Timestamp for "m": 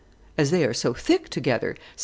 1.79-1.97